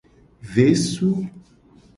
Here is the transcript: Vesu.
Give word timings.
Vesu. 0.53 1.11